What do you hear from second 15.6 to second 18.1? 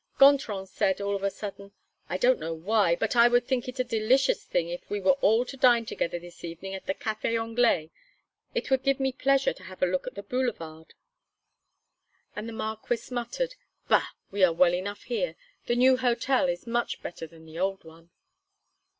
The new hotel is much better than the old one."